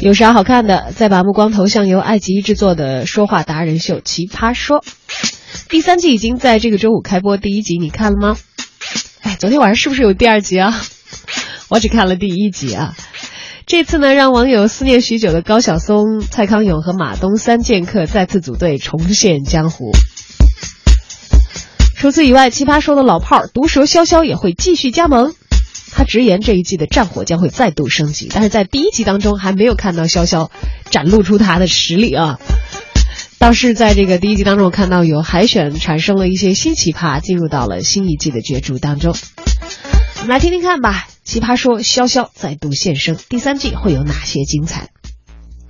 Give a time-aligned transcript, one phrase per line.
[0.00, 0.92] 有啥好看的？
[0.94, 4.80] 再把目光投向由爱奇艺制作的说话达人秀《奇葩说》，
[5.68, 8.38] 第三季已经在这个周五开播，第一集你看了吗？
[9.22, 10.80] 哎，昨天晚上是不是有第二集啊？
[11.68, 12.94] 我只看了第一集啊。
[13.66, 19.90] 这次呢，让网友思念许久的高晓松、蔡康永和马东三剑客再次组队重现江湖。
[21.96, 25.34] 除此以外，《奇葩说》的老炮儿毒舌潇潇也会继续加盟。
[25.98, 30.48] 他直言这一季的战火将会再度升级，但是在第一集当中还没有看到潇潇
[30.90, 32.38] 展露出他的实力啊。
[33.40, 39.12] 倒是在这个第一集当中，我看到有海选产生了一些新奇葩，进入到了新一季的角逐当中。
[40.18, 44.90] 我们来听听看吧，《奇葩说》潇潇再度现身，第三季会有哪些精彩？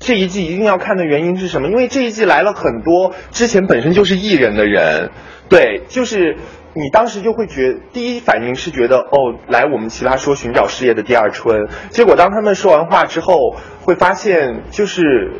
[0.00, 1.68] 这一季一定要看的原因是什么？
[1.68, 5.10] 因为这一季来了很多之前本身就是艺人的人，
[5.48, 6.36] 对，就是
[6.74, 11.68] 你当时就会觉，第一反应是觉得哦，来我们奇葩说寻找事业的第二春。
[11.90, 15.32] 结果当他们说完话之后，会发现就是。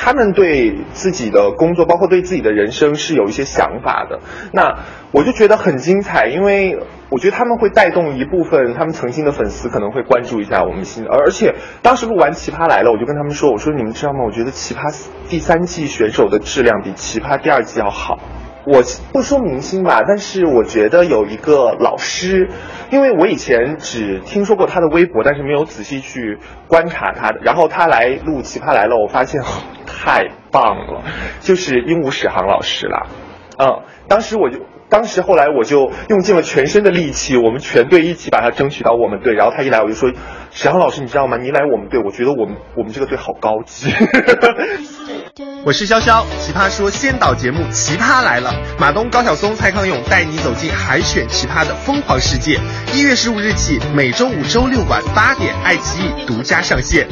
[0.00, 4.20] 他们对自己的工作，包括对自己的人生是有一些想法的。
[4.52, 4.78] 那
[5.10, 6.78] 我就觉得很精彩，因为
[7.10, 11.04] 我觉得他们会带动一部分他们曾经的粉丝，可能会关注一下我们新。
[11.04, 14.20] 而而且当时录完《奇葩来了》，我就跟他们说：“我说你们知道吗？
[14.24, 14.92] 我觉得《奇葩》
[15.28, 18.20] 第三季选手的质量比《奇葩》第二季要好。”
[18.70, 22.50] 我不说明星吧，但是我觉得有一个老师，
[22.90, 26.38] 因为我以前只听说过他的微博，但是没有仔细去
[26.68, 27.40] 观察他的。
[27.42, 29.40] 然后他来录《奇葩来了》，我发现
[29.86, 31.02] 太棒了，
[31.40, 33.06] 就是鹦鹉史航老师了。
[33.58, 34.58] 嗯，当时我就。
[34.90, 39.34] 当时后来我就用尽了全身的力气，我们全队一起把他争取到我们队。
[39.34, 40.10] 然后他一来我就说
[40.50, 41.36] ：“沈阳老师，你知道吗？
[41.36, 43.90] 你来我们队，我觉得我们我们这个队好高级。”
[45.68, 52.58] 我是潇潇，奇葩说先导节目《奇葩来了》，马东、高晓松、蔡康永带你走进海选奇葩的疯狂世界。
[52.94, 57.06] 一月十五日起，每周五、周六晚八点，爱奇艺独家上线。